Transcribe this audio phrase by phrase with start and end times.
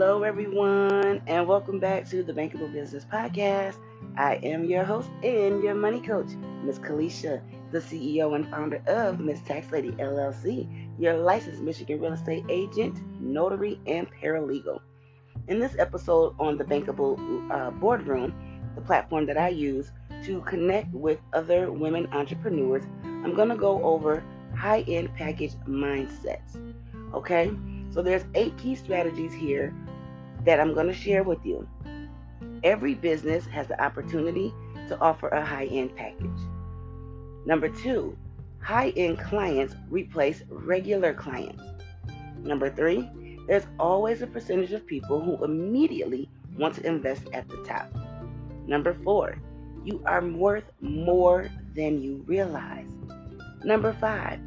[0.00, 3.76] Hello, everyone, and welcome back to the Bankable Business Podcast.
[4.16, 6.30] I am your host and your money coach,
[6.64, 10.66] Miss Kalisha, the CEO and founder of Miss Tax Lady LLC,
[10.98, 14.80] your licensed Michigan real estate agent, notary, and paralegal.
[15.48, 17.18] In this episode on the Bankable
[17.50, 18.32] uh, Boardroom,
[18.76, 19.92] the platform that I use
[20.24, 24.24] to connect with other women entrepreneurs, I'm going to go over
[24.56, 26.56] high end package mindsets.
[27.12, 27.52] Okay?
[27.90, 29.74] So there's eight key strategies here
[30.44, 31.68] that I'm going to share with you.
[32.62, 34.52] Every business has the opportunity
[34.88, 36.40] to offer a high-end package.
[37.46, 38.16] Number 2,
[38.60, 41.62] high-end clients replace regular clients.
[42.42, 47.56] Number 3, there's always a percentage of people who immediately want to invest at the
[47.64, 47.88] top.
[48.66, 49.36] Number 4,
[49.84, 52.90] you are worth more than you realize.
[53.64, 54.38] Number 5,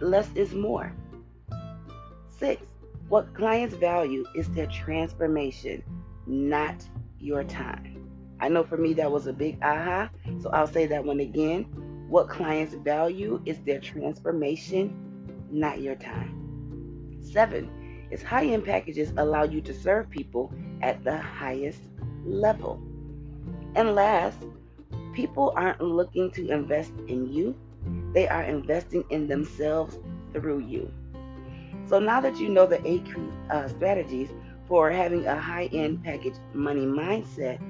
[0.00, 0.92] less is more.
[2.28, 2.62] Six,
[3.10, 5.82] what clients value is their transformation,
[6.28, 8.08] not your time.
[8.38, 10.08] I know for me that was a big aha,
[10.40, 11.64] so I'll say that one again.
[12.08, 14.94] What clients value is their transformation,
[15.50, 17.18] not your time.
[17.20, 21.80] Seven is high end packages allow you to serve people at the highest
[22.24, 22.80] level.
[23.74, 24.38] And last,
[25.14, 27.56] people aren't looking to invest in you,
[28.14, 29.98] they are investing in themselves
[30.32, 30.92] through you.
[31.90, 33.04] So now that you know the eight
[33.50, 34.28] uh, strategies
[34.68, 37.60] for having a high end package money mindset,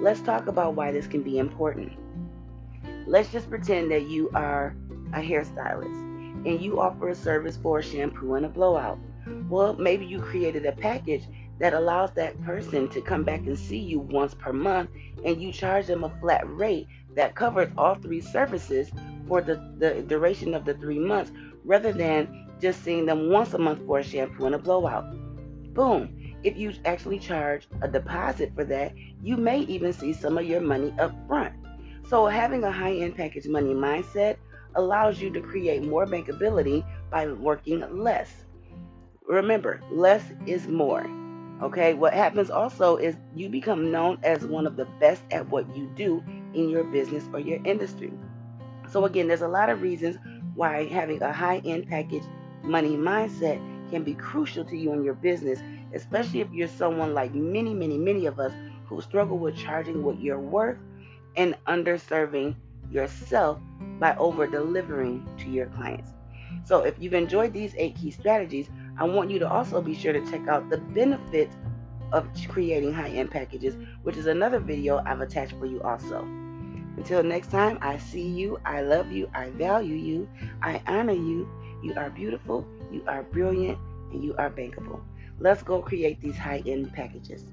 [0.00, 1.92] let's talk about why this can be important.
[3.08, 4.76] Let's just pretend that you are
[5.12, 8.96] a hairstylist and you offer a service for a shampoo and a blowout.
[9.48, 11.24] Well, maybe you created a package
[11.58, 14.90] that allows that person to come back and see you once per month
[15.24, 16.86] and you charge them a flat rate
[17.16, 18.92] that covers all three services
[19.26, 21.32] for the, the duration of the three months
[21.64, 25.04] rather than just seeing them once a month for a shampoo and a blowout.
[25.74, 26.20] Boom.
[26.42, 28.92] If you actually charge a deposit for that,
[29.22, 31.54] you may even see some of your money up front.
[32.06, 34.36] So, having a high end package money mindset
[34.76, 38.44] allows you to create more bankability by working less.
[39.26, 41.06] Remember, less is more.
[41.62, 45.74] Okay, what happens also is you become known as one of the best at what
[45.74, 48.12] you do in your business or your industry.
[48.90, 50.18] So, again, there's a lot of reasons
[50.54, 52.24] why having a high end package
[52.64, 53.60] money mindset
[53.90, 55.60] can be crucial to you in your business,
[55.92, 58.52] especially if you're someone like many, many, many of us
[58.86, 60.78] who struggle with charging what you're worth
[61.36, 62.54] and underserving
[62.90, 63.58] yourself
[63.98, 66.10] by over delivering to your clients.
[66.64, 70.12] So, if you've enjoyed these eight key strategies, I want you to also be sure
[70.12, 71.56] to check out the benefits
[72.12, 76.20] of creating high end packages, which is another video I've attached for you also.
[76.96, 80.28] Until next time, I see you, I love you, I value you,
[80.62, 81.48] I honor you,
[81.84, 83.78] you are beautiful, you are brilliant,
[84.10, 85.02] and you are bankable.
[85.38, 87.44] Let's go create these high end packages.